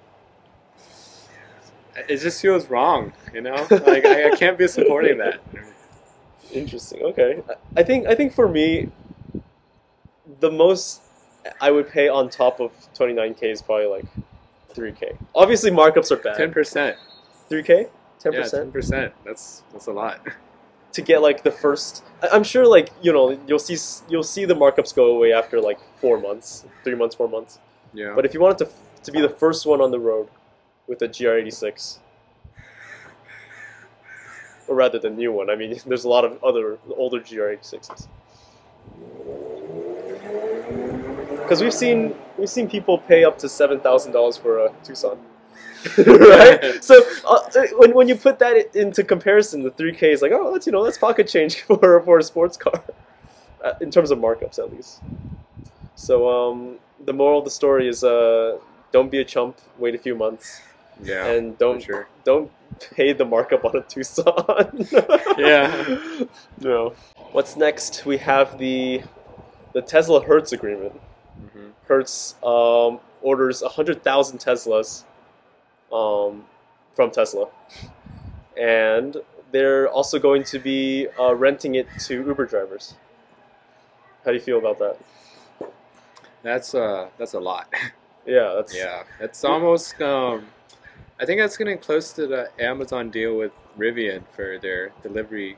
[2.08, 3.68] It just feels wrong, you know.
[3.70, 5.40] Like I, I can't be supporting that.
[6.52, 7.04] Interesting.
[7.04, 7.44] Okay.
[7.76, 8.90] I- think I think for me,
[10.40, 11.02] the most
[11.62, 14.06] I would pay on top of 29k is probably like
[14.74, 15.18] 3k.
[15.36, 16.38] Obviously, markups are bad.
[16.38, 16.96] Ten percent.
[17.50, 18.64] 3k, Ten percent.
[18.66, 19.14] ten percent.
[19.26, 20.26] That's that's a lot.
[20.94, 22.04] to get like the first.
[22.32, 23.78] I'm sure like you know you'll see
[24.10, 27.60] you'll see the markups go away after like four months, three months, four months.
[27.94, 28.14] Yeah.
[28.16, 28.70] But if you wanted to
[29.04, 30.28] to be the first one on the road
[30.88, 32.00] with a GR86,
[34.68, 38.08] or rather the new one, I mean, there's a lot of other older GR86s.
[41.32, 45.18] Because we've seen we've seen people pay up to seven thousand dollars for a Tucson,
[45.98, 46.78] right?
[46.84, 47.40] so uh,
[47.78, 50.72] when, when you put that into comparison, the three K is like, oh, that's you
[50.72, 52.84] know that's pocket change for for a sports car,
[53.64, 55.02] uh, in terms of markups at least.
[55.96, 58.58] So um, the moral of the story is uh,
[58.92, 59.58] don't be a chump.
[59.78, 60.62] Wait a few months
[61.04, 61.26] yeah.
[61.28, 62.08] and don't sure.
[62.24, 62.52] don't
[62.96, 64.88] pay the markup on a Tucson.
[65.38, 65.98] Yeah.
[66.60, 66.94] No.
[67.32, 68.06] What's next?
[68.06, 69.02] We have the
[69.74, 71.00] the Tesla Hertz agreement.
[71.54, 75.04] hmm Hertz um, orders hundred thousand Teslas
[75.92, 76.46] um,
[76.94, 77.48] from Tesla,
[78.58, 79.18] and
[79.52, 82.96] they're also going to be uh, renting it to Uber drivers.
[84.26, 84.98] How do you feel about that?
[86.44, 87.72] That's uh that's a lot.
[88.26, 89.04] Yeah, that's yeah.
[89.20, 90.46] It's almost um.
[91.20, 95.58] I think that's getting close to the Amazon deal with Rivian for their delivery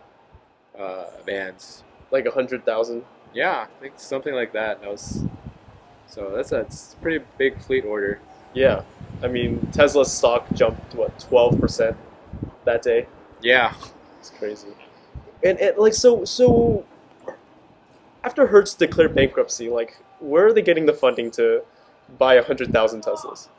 [0.80, 1.84] uh, vans.
[2.12, 3.04] like a hundred thousand.
[3.34, 4.80] Yeah, I think something like that.
[4.82, 5.24] That was
[6.08, 8.20] so that's a, it's a pretty big fleet order.
[8.54, 8.84] Yeah,
[9.22, 11.98] I mean Tesla's stock jumped what twelve percent
[12.64, 13.08] that day.
[13.42, 13.74] Yeah,
[14.20, 14.70] It's crazy.
[15.44, 16.86] And, and like so so
[18.24, 21.64] after Hertz declared bankruptcy, like where are they getting the funding to
[22.18, 23.50] buy hundred thousand Teslas?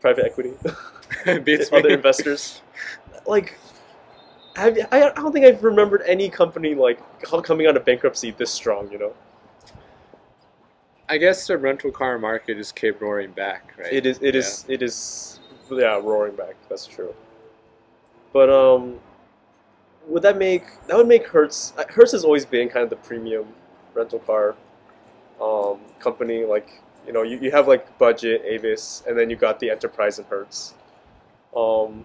[0.00, 0.52] Private equity,
[1.44, 2.60] beats other investors.
[3.24, 3.56] Like,
[4.56, 6.98] have, I I don't think I've remembered any company like
[7.44, 8.90] coming out of bankruptcy this strong.
[8.90, 9.12] You know,
[11.08, 13.92] I guess the rental car market just kept roaring back, right?
[13.92, 15.38] it is it is it is
[15.70, 16.56] yeah, roaring back.
[16.68, 17.14] That's true.
[18.32, 18.98] But um,
[20.08, 21.74] would that make that would make Hertz?
[21.90, 23.46] Hertz has always been kind of the premium
[23.94, 24.54] rental car
[25.40, 26.44] um, company.
[26.44, 30.18] Like you know, you, you have like budget Avis, and then you got the Enterprise
[30.18, 30.74] and Hertz.
[31.56, 32.04] Um,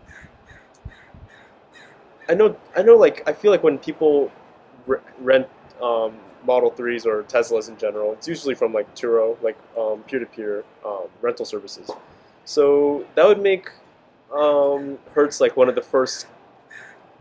[2.29, 2.95] I know, I know.
[2.95, 4.31] Like I feel like when people
[4.85, 5.47] re- rent
[5.81, 10.63] um, Model Threes or Teslas in general, it's usually from like Turo, like um, peer-to-peer
[10.85, 11.89] um, rental services.
[12.45, 13.69] So that would make
[14.33, 16.27] um, Hertz like one of the first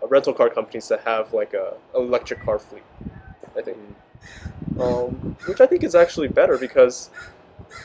[0.08, 2.82] rental car companies to have like a electric car fleet.
[3.56, 3.78] I think,
[4.80, 7.10] um, which I think is actually better because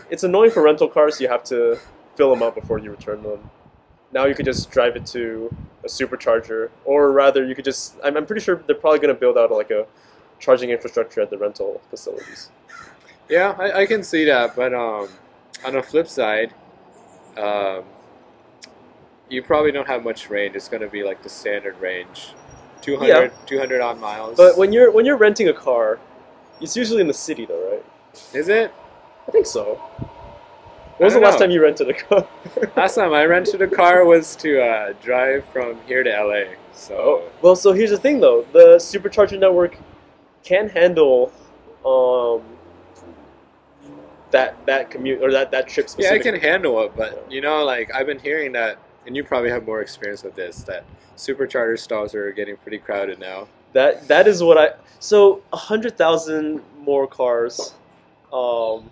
[0.10, 1.20] it's annoying for rental cars.
[1.22, 1.78] You have to
[2.16, 3.50] fill them up before you return them.
[4.12, 7.96] Now you could just drive it to a supercharger, or rather, you could just.
[8.04, 9.86] I'm, I'm pretty sure they're probably going to build out like a
[10.40, 12.50] charging infrastructure at the rental facilities.
[13.30, 15.08] Yeah, I, I can see that, but um,
[15.64, 16.54] on the flip side,
[17.38, 17.84] um,
[19.30, 20.56] you probably don't have much range.
[20.56, 22.34] It's going to be like the standard range,
[22.82, 23.30] 200, Yeah.
[23.46, 24.36] 200 odd miles.
[24.36, 26.00] But when you're when you're renting a car,
[26.62, 27.86] it's usually in the city, though, right?
[28.34, 28.74] is it?
[29.28, 29.76] I think so.
[30.98, 31.46] When was the last know.
[31.46, 32.28] time you rented a car?
[32.76, 36.54] Last time I rented a car was to uh, drive from here to LA.
[36.74, 38.46] So Oh, well, so here's the thing, though.
[38.52, 39.78] The supercharger network
[40.44, 41.32] can handle
[41.84, 42.44] um,
[44.30, 46.18] that that commute or that that trip specifically.
[46.18, 46.92] yeah, I can handle it.
[46.96, 50.36] But you know, like I've been hearing that, and you probably have more experience with
[50.36, 50.64] this.
[50.64, 50.86] That
[51.18, 53.48] supercharger stalls are getting pretty crowded now.
[53.74, 54.74] That that is what I.
[55.00, 57.74] So hundred thousand more cars,
[58.32, 58.90] um,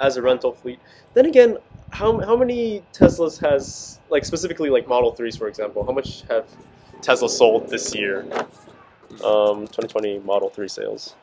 [0.00, 0.78] as a rental fleet.
[1.14, 1.58] Then again,
[1.90, 5.84] how how many Teslas has like specifically like Model Threes for example?
[5.84, 6.46] How much have
[7.00, 8.26] Tesla sold this year?
[9.22, 11.14] Um, 2020 Model Three sales.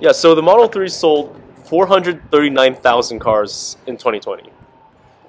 [0.00, 4.50] Yeah, so the Model Three sold 439,000 cars in 2020.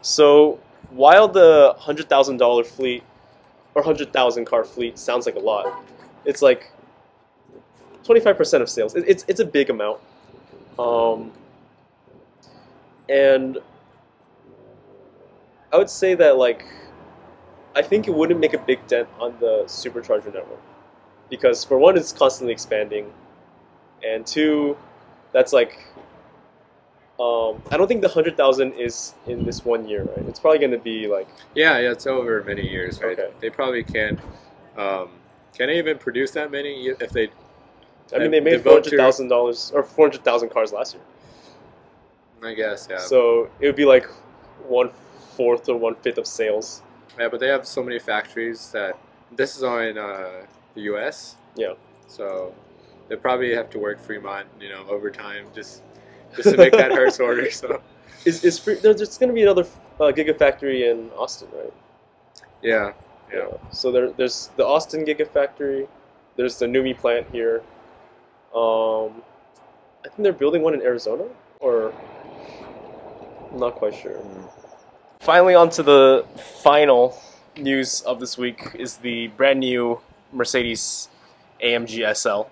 [0.01, 0.59] So
[0.91, 3.03] while the hundred thousand dollar fleet
[3.75, 5.83] or hundred thousand car fleet sounds like a lot,
[6.25, 6.71] it's like
[8.03, 8.95] 25% of sales.
[8.95, 9.99] It, it's it's a big amount.
[10.77, 11.31] Um,
[13.09, 13.57] and
[15.73, 16.65] I would say that like
[17.75, 20.61] I think it wouldn't make a big dent on the supercharger network
[21.29, 23.11] because for one it's constantly expanding
[24.03, 24.77] and two
[25.31, 25.77] that's like
[27.19, 30.25] um, I don't think the 100,000 is in this one year, right?
[30.29, 33.19] It's probably going to be like Yeah, yeah, it's over many years, right?
[33.19, 33.33] Okay.
[33.41, 34.19] They probably can't.
[34.77, 35.09] Um,
[35.55, 37.29] can they even produce that many if they?
[38.13, 41.03] I mean they made devote $400,000 or 400,000 cars last year.
[42.43, 42.97] I guess, yeah.
[42.97, 44.07] So it would be like
[44.67, 44.89] one
[45.35, 46.81] fourth or one fifth of sales.
[47.19, 48.97] yeah, but they have so many factories that
[49.35, 51.35] this is all in uh, the U.S.
[51.55, 51.73] Yeah.
[52.07, 52.55] So
[53.09, 55.83] they probably have to work Fremont, you know, overtime just
[56.35, 57.51] just to make that Hertz order.
[57.51, 57.81] So
[58.25, 59.65] Is is there's going to be another
[59.99, 61.73] uh, gigafactory in Austin, right?
[62.61, 62.91] yeah,
[63.31, 63.47] yeah.
[63.71, 65.87] So there, there's the Austin gigafactory.
[66.35, 67.61] There's the NUMMI plant here.
[68.55, 69.21] Um,
[70.03, 71.25] I think they're building one in Arizona,
[71.59, 71.93] or
[73.51, 74.19] I'm not quite sure.
[75.19, 76.25] Finally, on to the
[76.63, 77.17] final
[77.57, 79.99] news of this week is the brand new
[80.31, 81.09] Mercedes
[81.61, 82.49] AMG SL.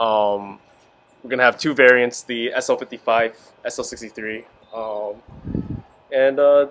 [0.00, 0.58] Um,
[1.22, 3.34] we're gonna have two variants: the SL55,
[3.66, 5.22] SL63, um,
[6.10, 6.68] and uh,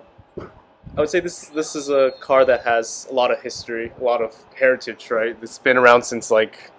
[0.98, 4.02] I would say this this is a car that has a lot of history, a
[4.02, 5.08] lot of heritage.
[5.12, 6.72] Right, it's been around since like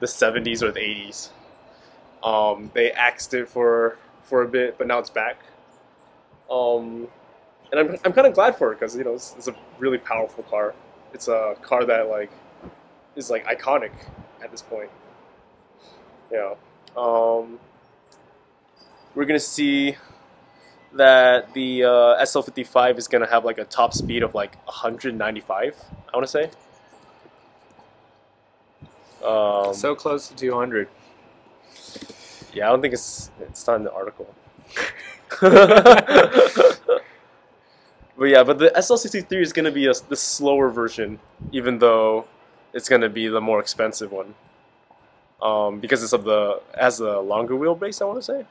[0.00, 1.28] the 70s or the 80s.
[2.22, 5.42] Um, they axed it for for a bit, but now it's back.
[6.50, 7.08] Um,
[7.70, 9.98] and I'm, I'm kind of glad for it because you know it's, it's a really
[9.98, 10.74] powerful car.
[11.12, 12.30] It's a car that like
[13.16, 13.92] is like iconic
[14.42, 14.88] at this point.
[16.32, 16.54] Yeah.
[16.96, 17.60] Um,
[19.14, 19.98] we're gonna see
[20.98, 25.74] that the uh, SL55 is gonna have like a top speed of like 195.
[26.12, 26.50] I want to say.
[29.24, 30.88] Um, so close to 200.
[32.52, 34.32] yeah, I don't think it's it's not in the article.
[35.40, 35.54] but
[38.20, 41.18] yeah, but the SL63 is gonna be a, the slower version,
[41.52, 42.26] even though
[42.72, 44.34] it's gonna be the more expensive one.
[45.40, 48.44] Um, because it's of the as a longer wheelbase, I want to say.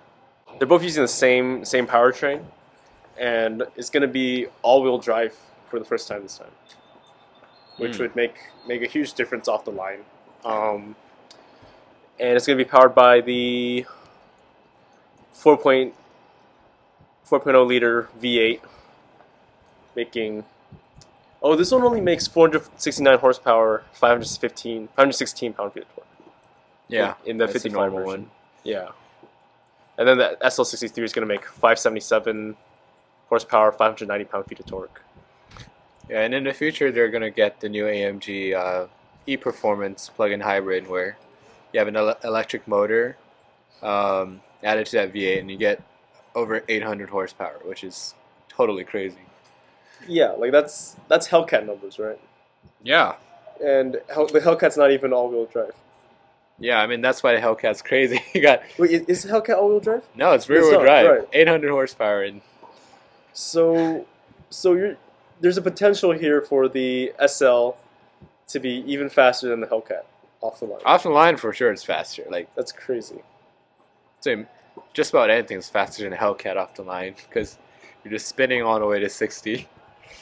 [0.57, 2.43] They're both using the same same powertrain,
[3.17, 5.35] and it's gonna be all-wheel drive
[5.69, 6.51] for the first time this time,
[7.77, 7.99] which Mm.
[7.99, 10.03] would make make a huge difference off the line.
[10.43, 10.95] Um,
[12.19, 13.85] and it's gonna be powered by the
[15.33, 18.61] 4.4.0 liter V8,
[19.95, 20.45] making.
[21.41, 26.07] Oh, this one only makes 469 horsepower, 515, 516 pound feet of torque.
[26.87, 28.21] Yeah, in the a 55 normal version.
[28.23, 28.31] one.
[28.63, 28.89] Yeah.
[29.97, 32.55] And then the SL63 is going to make 577
[33.29, 35.01] horsepower, 590 pound feet of torque.
[36.09, 38.87] Yeah, and in the future they're gonna get the new AMG uh,
[39.25, 41.17] e-performance plug-in hybrid where
[41.73, 43.17] you have an ele- electric motor
[43.81, 45.83] um, added to that V8 and you get
[46.33, 48.15] over 800 horsepower, which is
[48.47, 49.17] totally crazy.
[50.07, 52.19] Yeah, like that's that's Hellcat numbers, right?
[52.83, 53.15] Yeah.
[53.63, 55.73] And Hell, the Hellcat's not even all-wheel drive.
[56.59, 58.21] Yeah, I mean that's why the Hellcat's crazy.
[58.33, 60.03] you got Wait, is Hellcat all-wheel drive?
[60.15, 61.27] no, it's rear-wheel drive, right.
[61.33, 62.41] 800 horsepower, and
[63.33, 64.05] So,
[64.49, 64.97] so you're
[65.39, 67.71] there's a potential here for the SL
[68.47, 70.03] to be even faster than the Hellcat
[70.41, 70.81] off the line.
[70.85, 72.23] off the line for sure it's faster.
[72.29, 73.21] Like That's crazy.
[74.21, 74.45] say
[74.93, 77.57] just about anything's faster than a Hellcat off the line because
[78.03, 79.67] you're just spinning all the way to 60.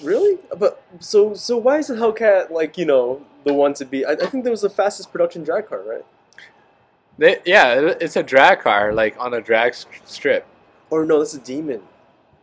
[0.02, 0.38] Really?
[0.58, 4.04] But so so why is the Hellcat like you know the one to be?
[4.06, 6.06] I, I think that was the fastest production drag car, right?
[7.18, 9.74] They, yeah, it's a drag car, like on a drag
[10.06, 10.46] strip.
[10.90, 11.82] Or no, that's a Demon.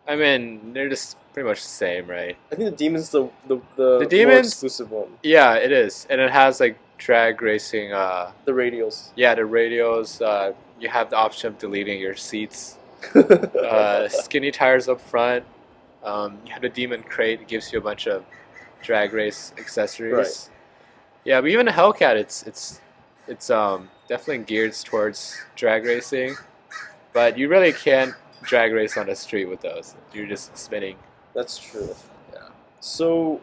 [0.08, 2.36] I mean, they're just pretty much the same, right?
[2.50, 5.08] I think the Demon's the the the, more Demon's- exclusive one.
[5.22, 7.92] Yeah, it is, and it has like drag racing.
[7.92, 9.10] Uh, The radials.
[9.16, 10.20] yeah, the radios.
[10.20, 12.76] Uh, you have the option of deleting your seats.
[13.14, 15.44] Uh, skinny tires up front.
[16.04, 17.40] Um, you have the Demon crate.
[17.40, 18.24] It gives you a bunch of
[18.82, 20.12] drag race accessories.
[20.12, 20.50] Right.
[21.24, 22.80] Yeah, but even a Hellcat, it's it's
[23.28, 26.36] it's um, definitely geared towards drag racing,
[27.12, 29.94] but you really can't drag race on the street with those.
[30.12, 30.96] You're just spinning.
[31.34, 31.94] That's true.
[32.32, 32.48] Yeah.
[32.80, 33.40] So,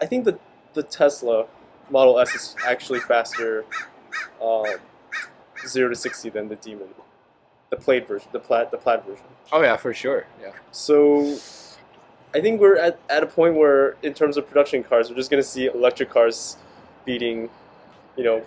[0.00, 0.38] I think the
[0.74, 1.46] the Tesla
[1.90, 3.64] Model S is actually faster,
[4.42, 4.64] um,
[5.66, 6.88] zero to sixty than the Demon,
[7.70, 9.26] the plaid version, the plaid the plaid version.
[9.52, 10.26] Oh yeah, for sure.
[10.40, 10.52] Yeah.
[10.70, 11.38] So,
[12.34, 15.30] I think we're at, at a point where, in terms of production cars, we're just
[15.30, 16.56] going to see electric cars
[17.04, 17.50] beating,
[18.16, 18.42] you know,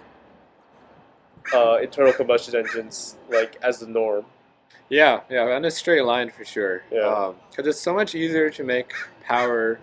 [1.53, 4.25] uh, internal combustion engines like as the norm.
[4.89, 6.81] Yeah, yeah, on a straight line for sure.
[6.91, 7.33] Yeah.
[7.49, 9.79] Because it's so much easier to make power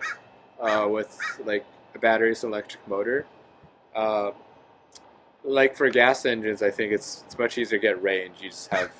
[0.59, 3.25] uh, with like a battery's electric motor.
[3.95, 4.31] Uh,
[5.43, 8.35] like for gas engines, I think it's it's much easier to get range.
[8.41, 8.91] You just have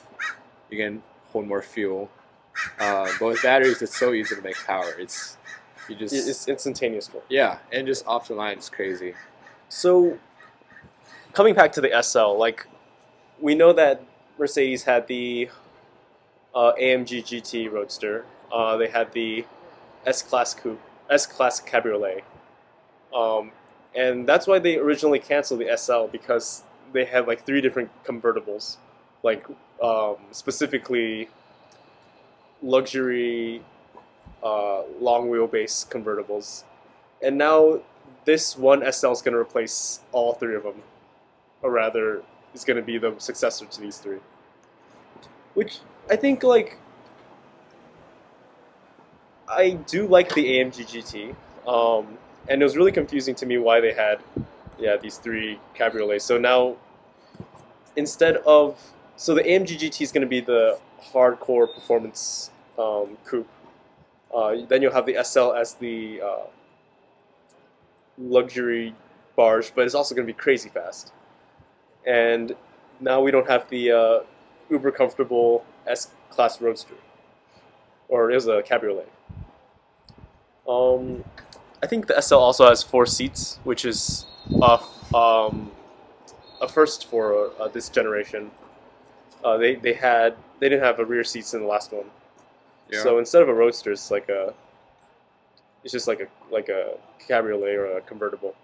[0.69, 2.09] you can hold more fuel.
[2.79, 4.93] Uh, but with batteries, it's so easy to make power.
[4.99, 5.37] It's
[5.89, 7.09] you just It's instantaneous.
[7.29, 9.13] yeah, and just off the line is crazy.
[9.69, 10.17] So,
[11.35, 12.65] coming back to the SL, like
[13.41, 14.01] we know that
[14.39, 15.49] Mercedes had the
[16.55, 18.25] uh, AMG GT Roadster.
[18.51, 19.45] Uh, they had the
[20.05, 22.23] S Class Coupe, S Class Cabriolet,
[23.13, 23.51] um,
[23.93, 28.77] and that's why they originally canceled the SL because they had like three different convertibles,
[29.21, 29.45] like
[29.83, 31.27] um, specifically
[32.63, 33.61] luxury,
[34.41, 36.63] uh, long wheelbase convertibles,
[37.21, 37.81] and now
[38.23, 40.81] this one SL is going to replace all three of them,
[41.61, 44.19] or rather, is going to be the successor to these three.
[45.53, 46.77] Which I think, like,
[49.47, 51.35] I do like the AMG GT,
[51.67, 54.19] um, and it was really confusing to me why they had,
[54.79, 56.21] yeah, these three cabriolets.
[56.21, 56.75] So now,
[57.95, 58.79] instead of,
[59.15, 60.79] so the AMG GT is going to be the
[61.13, 63.47] hardcore performance um, coupe.
[64.33, 66.47] Uh, then you'll have the SL as the uh,
[68.17, 68.93] luxury
[69.35, 71.13] barge, but it's also going to be crazy fast.
[72.05, 72.55] And
[72.99, 74.19] now we don't have the uh,
[74.69, 76.95] uber comfortable S class roadster,
[78.09, 79.09] or it was a cabriolet.
[80.67, 81.23] Um,
[81.83, 84.25] I think the SL also has four seats, which is
[84.61, 84.79] a,
[85.15, 85.71] um,
[86.61, 88.51] a first for uh, this generation.
[89.43, 92.05] Uh, they they had they didn't have a rear seats in the last one,
[92.89, 93.03] Yeah.
[93.03, 94.53] so instead of a roadster, it's like a
[95.83, 98.55] it's just like a like a cabriolet or a convertible.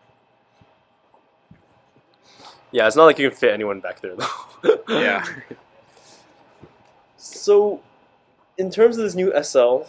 [2.71, 4.15] Yeah, it's not like you can fit anyone back there
[4.63, 4.79] though.
[4.89, 5.25] yeah.
[7.17, 7.81] So,
[8.57, 9.83] in terms of this new SL,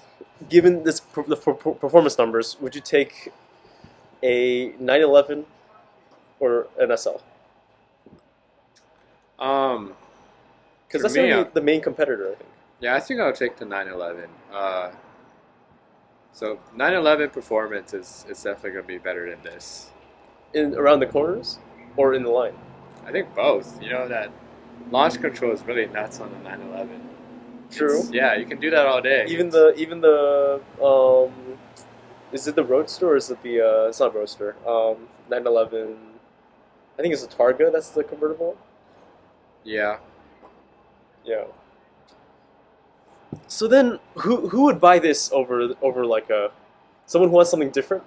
[0.48, 3.32] given this the per- performance numbers, would you take
[4.22, 5.46] a 911
[6.40, 7.18] or an SL?
[9.38, 9.94] Um.
[10.86, 12.50] Because that's me, gonna uh, be the main competitor, I think.
[12.80, 14.28] Yeah, I think I'll take the 911.
[14.52, 14.90] Uh,
[16.32, 19.90] so 911 performance is, is definitely going to be better than this.
[20.52, 21.58] In around the corners
[21.96, 22.54] or in the line.
[23.06, 23.82] I think both.
[23.82, 24.30] You know that
[24.90, 27.00] launch control is really nuts on the 911.
[27.70, 27.98] True.
[27.98, 29.24] It's- yeah, you can do that all day.
[29.28, 31.58] Even the even the um,
[32.32, 34.54] is it the Roadster or is it the uh, it's not Roadster.
[34.66, 35.96] Um, 911.
[36.98, 37.72] I think it's the Targa.
[37.72, 38.56] That's the convertible.
[39.64, 39.98] yeah.
[41.24, 41.44] Yeah.
[43.46, 46.50] So then, who who would buy this over over like a
[47.06, 48.04] someone who wants something different?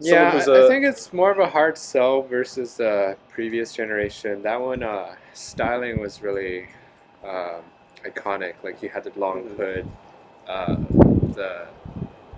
[0.00, 4.42] Yeah, I, a- I think it's more of a hard sell versus the previous generation.
[4.42, 6.68] That one, uh, styling was really
[7.24, 7.62] um,
[8.04, 8.54] iconic.
[8.62, 9.88] Like you had the long hood,
[10.46, 10.76] uh,
[11.34, 11.66] the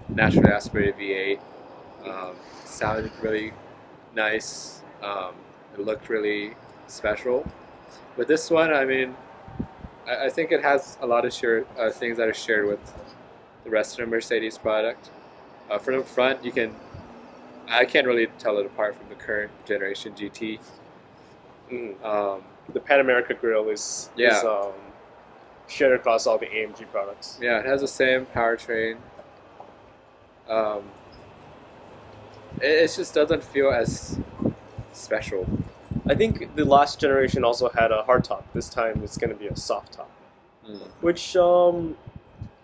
[0.09, 1.41] naturally aspirated V8.
[2.07, 2.35] Um,
[2.65, 3.53] sounded really
[4.15, 4.81] nice.
[5.03, 5.35] Um,
[5.75, 6.55] it looked really
[6.87, 7.47] special.
[8.17, 9.15] With this one, I mean,
[10.07, 12.81] I, I think it has a lot of share, uh, things that are shared with
[13.65, 15.11] the rest of the Mercedes product.
[15.71, 16.75] Uh, from the front, you can
[17.71, 20.59] I can't really tell it apart from the current generation GT.
[21.71, 22.05] Mm.
[22.05, 22.43] Um,
[22.73, 24.39] The Pan America grill is, Yeah.
[24.39, 24.73] is um,
[25.69, 27.39] shared across all the AMG products.
[27.41, 28.97] yeah, it has the same powertrain.
[30.49, 30.83] Um,
[32.61, 34.19] it, it just doesn't feel as
[34.93, 35.47] special.
[36.09, 38.53] I think the last generation also had a hard top.
[38.53, 40.11] This time it's going to be a soft top,
[41.01, 41.97] which um,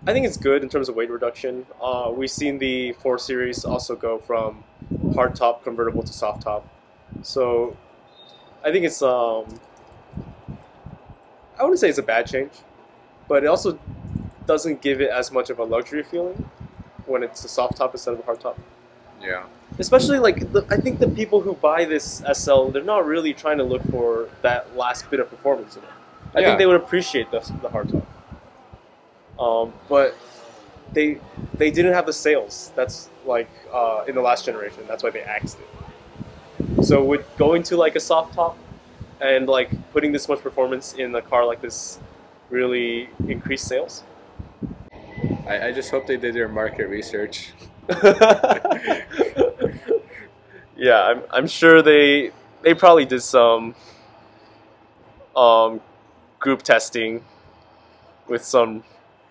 [0.06, 1.66] I think is good in terms of weight reduction.
[1.80, 4.64] Uh, we've seen the 4 Series also go from
[5.14, 6.66] hard top convertible to soft top.
[7.22, 7.76] So
[8.64, 9.44] I think it's, um,
[11.58, 12.52] I wouldn't say it's a bad change,
[13.28, 13.78] but it also
[14.46, 16.48] doesn't give it as much of a luxury feeling
[17.06, 18.58] when it's a soft top instead of a hard top.
[19.20, 19.44] Yeah.
[19.78, 23.58] Especially like the, I think the people who buy this SL, they're not really trying
[23.58, 25.88] to look for that last bit of performance in it.
[26.34, 26.46] I Yeah.
[26.48, 28.06] think they would appreciate the, the hard top.
[29.38, 30.14] Um, but
[30.92, 31.18] they
[31.56, 32.72] they didn't have the sales.
[32.74, 34.84] That's like uh, in the last generation.
[34.86, 36.84] That's why they axed it.
[36.84, 38.56] So with going to like a soft top
[39.20, 41.98] and like putting this much performance in a car like this
[42.50, 44.04] really increase sales.
[45.46, 47.52] I, I just hope they did their market research.
[50.76, 52.32] yeah, I'm, I'm sure they
[52.62, 53.74] they probably did some
[55.36, 55.80] um,
[56.38, 57.24] group testing
[58.28, 58.82] with some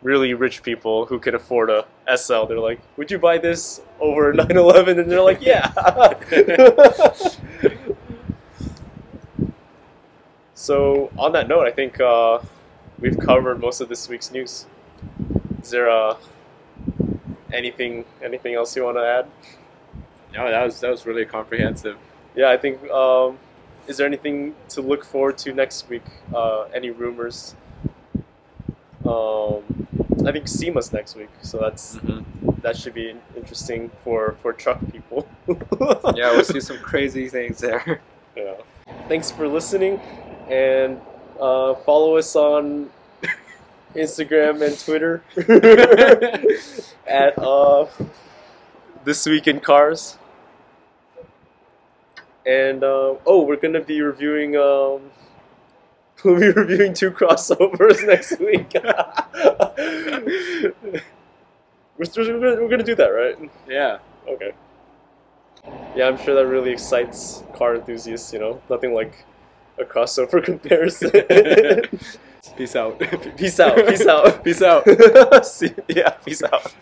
[0.06, 1.86] really rich people who can afford a
[2.16, 2.46] SL.
[2.46, 5.74] They're like, "Would you buy this over a 911?" And they're like, "Yeah."
[10.54, 12.40] so on that note, I think uh,
[13.00, 14.68] we've covered most of this week's news.
[15.62, 16.16] Is there uh,
[17.52, 19.26] anything anything else you want to add?
[20.34, 21.98] No, that was that was really comprehensive.
[22.36, 22.90] Yeah, I think.
[22.90, 23.40] Um,
[23.88, 26.02] is there anything to look forward to next week?
[26.34, 27.56] Uh, any rumors?
[29.06, 29.62] Um,
[30.24, 32.00] I think SEMA's next week, so that's
[32.62, 35.28] that should be interesting for for truck people.
[36.16, 38.02] Yeah, we'll see some crazy things there.
[38.36, 38.56] Yeah.
[39.08, 40.00] Thanks for listening,
[40.50, 41.00] and
[41.40, 42.90] uh, follow us on
[43.96, 45.22] Instagram and Twitter
[47.06, 47.86] at uh,
[49.04, 50.18] this week in cars.
[52.48, 54.56] And uh, oh, we're gonna be reviewing.
[54.56, 55.12] Um,
[56.26, 58.72] we'll be reviewing two crossovers next week.
[61.98, 63.38] we're, we're, gonna, we're gonna do that, right?
[63.68, 64.00] yeah.
[64.28, 64.52] Okay.
[65.96, 68.34] Yeah, I'm sure that really excites car enthusiasts.
[68.34, 69.26] You know, nothing like
[69.80, 71.12] a crossover comparison.
[72.58, 73.00] Peace out.
[73.38, 73.76] peace out.
[73.88, 74.44] Peace out.
[74.44, 75.46] Peace out.
[75.46, 76.74] See, yeah, peace out.